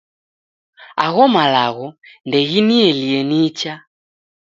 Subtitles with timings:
[1.05, 1.87] Agho malagho
[2.27, 3.73] ndeginielie nicha.